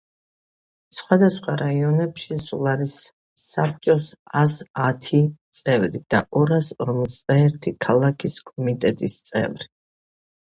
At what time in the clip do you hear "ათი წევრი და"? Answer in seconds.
4.85-6.21